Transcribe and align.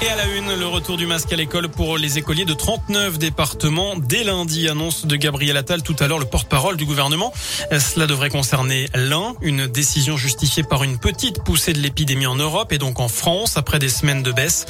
Et 0.00 0.08
à 0.08 0.14
la 0.14 0.26
une, 0.26 0.54
le 0.54 0.66
retour 0.66 0.96
du 0.96 1.06
masque 1.06 1.32
à 1.32 1.36
l'école 1.36 1.68
pour 1.68 1.98
les 1.98 2.18
écoliers 2.18 2.44
de 2.44 2.54
39 2.54 3.18
départements 3.18 3.96
dès 3.96 4.22
lundi, 4.22 4.68
annonce 4.68 5.06
de 5.06 5.16
Gabriel 5.16 5.56
Attal 5.56 5.82
tout 5.82 5.96
à 5.98 6.06
l'heure, 6.06 6.20
le 6.20 6.24
porte-parole 6.24 6.76
du 6.76 6.84
gouvernement. 6.84 7.32
Cela 7.72 8.06
devrait 8.06 8.30
concerner 8.30 8.88
l'un, 8.94 9.34
une 9.42 9.66
décision 9.66 10.16
justifiée 10.16 10.62
par 10.62 10.84
une 10.84 10.98
petite 10.98 11.42
poussée 11.42 11.72
de 11.72 11.80
l'épidémie 11.80 12.26
en 12.26 12.36
Europe 12.36 12.72
et 12.72 12.78
donc 12.78 13.00
en 13.00 13.08
France 13.08 13.56
après 13.56 13.80
des 13.80 13.88
semaines 13.88 14.22
de 14.22 14.30
baisse. 14.30 14.66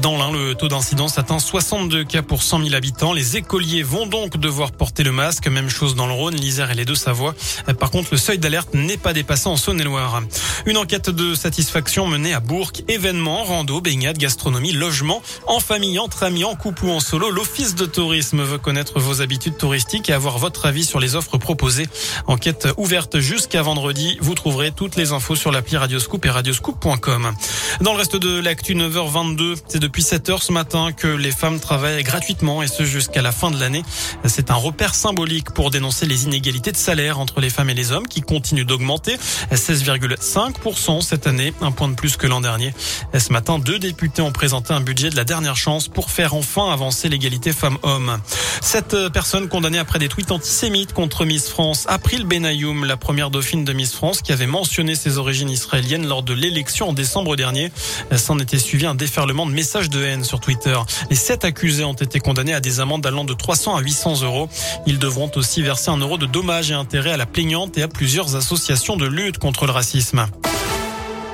Dans 0.00 0.16
l'un, 0.16 0.32
le 0.32 0.54
taux 0.54 0.68
d'incidence 0.68 1.18
atteint 1.18 1.40
62 1.40 2.04
cas 2.04 2.22
pour 2.22 2.42
100 2.42 2.62
000 2.62 2.74
habitants. 2.74 3.12
Les 3.12 3.36
écoliers 3.36 3.82
vont 3.82 4.06
donc 4.06 4.38
devoir 4.38 4.72
porter 4.72 5.02
le 5.02 5.12
masque. 5.12 5.46
Même 5.46 5.68
chose 5.68 5.94
dans 5.94 6.06
le 6.06 6.14
Rhône, 6.14 6.36
l'Isère 6.36 6.70
et 6.70 6.74
les 6.74 6.86
Deux-Savoie. 6.86 7.34
Par 7.78 7.90
contre, 7.90 8.08
le 8.12 8.18
seuil 8.18 8.38
d'alerte 8.38 8.72
n'est 8.72 8.96
pas 8.96 9.12
dépassé 9.12 9.46
en 9.48 9.56
Saône-et-Loire. 9.56 10.22
Une 10.64 10.78
enquête 10.78 11.10
de 11.10 11.34
satisfaction 11.34 12.06
menée 12.06 12.32
à 12.32 12.40
Bourg. 12.40 12.72
Événements, 12.88 13.44
rando, 13.44 13.82
baignade, 13.82 14.16
gastronomie 14.16 14.69
logement, 14.72 15.22
en 15.46 15.60
famille, 15.60 15.98
entre 15.98 16.22
amis, 16.22 16.44
en 16.44 16.54
couple 16.54 16.86
ou 16.86 16.90
en 16.90 17.00
solo. 17.00 17.30
L'Office 17.30 17.74
de 17.74 17.86
tourisme 17.86 18.42
veut 18.42 18.58
connaître 18.58 18.98
vos 19.00 19.22
habitudes 19.22 19.56
touristiques 19.56 20.08
et 20.08 20.12
avoir 20.12 20.38
votre 20.38 20.66
avis 20.66 20.84
sur 20.84 21.00
les 21.00 21.16
offres 21.16 21.38
proposées. 21.38 21.88
Enquête 22.26 22.68
ouverte 22.76 23.18
jusqu'à 23.18 23.62
vendredi. 23.62 24.18
Vous 24.20 24.34
trouverez 24.34 24.72
toutes 24.72 24.96
les 24.96 25.12
infos 25.12 25.36
sur 25.36 25.52
l'appli 25.52 25.76
Radioscoop 25.76 26.24
et 26.26 26.30
radioscoop.com. 26.30 27.32
Dans 27.80 27.92
le 27.92 27.98
reste 27.98 28.16
de 28.16 28.40
l'actu 28.40 28.74
9h22, 28.74 29.56
c'est 29.68 29.78
depuis 29.78 30.02
7h 30.02 30.42
ce 30.42 30.52
matin 30.52 30.92
que 30.92 31.08
les 31.08 31.32
femmes 31.32 31.60
travaillent 31.60 32.02
gratuitement 32.02 32.62
et 32.62 32.66
ce 32.66 32.84
jusqu'à 32.84 33.22
la 33.22 33.32
fin 33.32 33.50
de 33.50 33.58
l'année. 33.58 33.82
C'est 34.24 34.50
un 34.50 34.54
repère 34.54 34.94
symbolique 34.94 35.50
pour 35.52 35.70
dénoncer 35.70 36.06
les 36.06 36.24
inégalités 36.24 36.72
de 36.72 36.76
salaire 36.76 37.18
entre 37.18 37.40
les 37.40 37.50
femmes 37.50 37.70
et 37.70 37.74
les 37.74 37.92
hommes 37.92 38.08
qui 38.08 38.20
continuent 38.20 38.66
d'augmenter. 38.66 39.16
16,5% 39.52 41.00
cette 41.02 41.26
année, 41.26 41.52
un 41.60 41.72
point 41.72 41.88
de 41.88 41.94
plus 41.94 42.16
que 42.16 42.26
l'an 42.26 42.40
dernier. 42.40 42.72
Ce 43.16 43.32
matin, 43.32 43.58
deux 43.58 43.78
députés 43.78 44.22
ont 44.22 44.32
présenté 44.32 44.59
un 44.68 44.80
budget 44.80 45.10
de 45.10 45.16
la 45.16 45.24
dernière 45.24 45.56
chance 45.56 45.88
pour 45.88 46.10
faire 46.10 46.34
enfin 46.34 46.70
avancer 46.70 47.08
l'égalité 47.08 47.52
femmes-hommes. 47.52 48.18
Cette 48.60 48.94
euh, 48.94 49.08
personne 49.08 49.48
condamnée 49.48 49.78
après 49.78 49.98
des 49.98 50.08
tweets 50.08 50.30
antisémites 50.30 50.92
contre 50.92 51.24
Miss 51.24 51.48
France, 51.48 51.86
April 51.88 52.24
Benayoum, 52.24 52.84
la 52.84 52.96
première 52.96 53.30
dauphine 53.30 53.64
de 53.64 53.72
Miss 53.72 53.92
France, 53.92 54.22
qui 54.22 54.32
avait 54.32 54.46
mentionné 54.46 54.94
ses 54.94 55.18
origines 55.18 55.50
israéliennes 55.50 56.06
lors 56.06 56.22
de 56.22 56.34
l'élection 56.34 56.90
en 56.90 56.92
décembre 56.92 57.36
dernier. 57.36 57.72
S'en 58.16 58.38
était 58.38 58.58
suivi 58.58 58.86
un 58.86 58.94
déferlement 58.94 59.46
de 59.46 59.52
messages 59.52 59.88
de 59.88 60.04
haine 60.04 60.24
sur 60.24 60.40
Twitter. 60.40 60.78
Les 61.08 61.16
sept 61.16 61.44
accusés 61.44 61.84
ont 61.84 61.94
été 61.94 62.20
condamnés 62.20 62.54
à 62.54 62.60
des 62.60 62.80
amendes 62.80 63.06
allant 63.06 63.24
de 63.24 63.34
300 63.34 63.76
à 63.76 63.80
800 63.80 64.22
euros. 64.22 64.48
Ils 64.86 64.98
devront 64.98 65.30
aussi 65.36 65.62
verser 65.62 65.90
un 65.90 65.96
euro 65.96 66.18
de 66.18 66.26
dommages 66.26 66.70
et 66.70 66.74
intérêts 66.74 67.12
à 67.12 67.16
la 67.16 67.26
plaignante 67.26 67.78
et 67.78 67.82
à 67.82 67.88
plusieurs 67.88 68.36
associations 68.36 68.96
de 68.96 69.06
lutte 69.06 69.38
contre 69.38 69.66
le 69.66 69.72
racisme. 69.72 70.26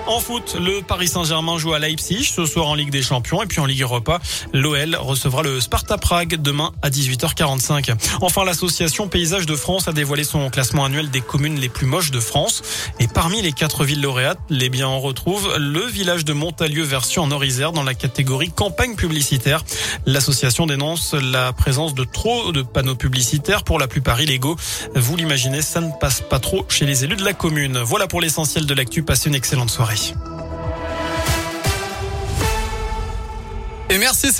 En 0.06 0.20
foot, 0.20 0.56
le 0.60 0.82
Paris 0.82 1.08
Saint-Germain 1.08 1.58
joue 1.58 1.74
à 1.74 1.80
Leipzig 1.80 2.30
ce 2.32 2.46
soir 2.46 2.68
en 2.68 2.76
Ligue 2.76 2.90
des 2.90 3.02
Champions 3.02 3.42
et 3.42 3.46
puis 3.46 3.58
en 3.58 3.66
Ligue 3.66 3.82
Europa, 3.82 4.20
l'OL 4.52 4.94
recevra 4.94 5.42
le 5.42 5.60
Sparta 5.60 5.98
Prague 5.98 6.40
demain 6.40 6.72
à 6.80 6.90
18h45. 6.90 7.92
Enfin, 8.20 8.44
l'association 8.44 9.08
Paysage 9.08 9.46
de 9.46 9.56
France 9.56 9.88
a 9.88 9.92
dévoilé 9.92 10.22
son 10.22 10.48
classement 10.48 10.84
annuel 10.84 11.10
des 11.10 11.20
communes 11.20 11.58
les 11.58 11.68
plus 11.68 11.86
moches 11.86 12.12
de 12.12 12.20
France 12.20 12.62
et 13.00 13.08
parmi 13.08 13.42
les 13.42 13.50
quatre 13.50 13.82
villes 13.82 14.00
lauréates, 14.00 14.38
les 14.48 14.68
biens 14.68 14.88
on 14.88 15.00
retrouve 15.00 15.52
le 15.58 15.84
village 15.84 16.24
de 16.24 16.32
Montalieu 16.32 16.84
version 16.84 17.24
en 17.24 17.32
Orisère 17.32 17.72
dans 17.72 17.82
la 17.82 17.94
catégorie 17.94 18.52
campagne 18.52 18.94
publicitaire. 18.94 19.64
L'association 20.06 20.66
dénonce 20.66 21.14
la 21.14 21.52
présence 21.52 21.94
de 21.94 22.04
trop 22.04 22.52
de 22.52 22.62
panneaux 22.62 22.94
publicitaires 22.94 23.64
pour 23.64 23.80
la 23.80 23.88
plupart 23.88 24.20
illégaux. 24.20 24.56
Vous 24.94 25.16
l'imaginez, 25.16 25.62
ça 25.62 25.80
ne 25.80 25.90
passe 26.00 26.20
pas 26.20 26.38
trop 26.38 26.64
chez 26.68 26.86
les 26.86 27.02
élus 27.02 27.16
de 27.16 27.24
la 27.24 27.32
commune. 27.32 27.78
Voilà 27.78 28.06
pour 28.06 28.20
l'essentiel 28.20 28.66
de 28.66 28.74
l'actu. 28.74 29.02
Passez 29.02 29.28
une 29.28 29.34
excellente 29.34 29.70
soirée. 29.70 29.95
Et 33.88 33.98
merci. 33.98 34.32